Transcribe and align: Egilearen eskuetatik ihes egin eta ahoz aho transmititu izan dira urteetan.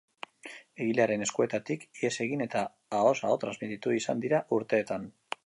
Egilearen 0.85 1.25
eskuetatik 1.25 1.85
ihes 1.99 2.13
egin 2.25 2.41
eta 2.47 2.65
ahoz 3.01 3.15
aho 3.29 3.37
transmititu 3.45 3.95
izan 4.01 4.27
dira 4.27 4.43
urteetan. 4.61 5.09